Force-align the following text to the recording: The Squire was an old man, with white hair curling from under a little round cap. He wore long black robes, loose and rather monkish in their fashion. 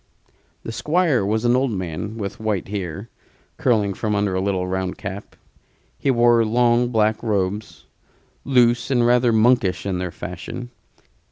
The 0.63 0.71
Squire 0.71 1.23
was 1.23 1.45
an 1.45 1.55
old 1.55 1.69
man, 1.69 2.17
with 2.17 2.39
white 2.39 2.69
hair 2.69 3.07
curling 3.57 3.93
from 3.93 4.15
under 4.15 4.33
a 4.33 4.41
little 4.41 4.67
round 4.67 4.97
cap. 4.97 5.35
He 5.95 6.09
wore 6.09 6.43
long 6.43 6.87
black 6.87 7.21
robes, 7.21 7.85
loose 8.43 8.89
and 8.89 9.05
rather 9.05 9.31
monkish 9.31 9.85
in 9.85 9.99
their 9.99 10.09
fashion. 10.09 10.71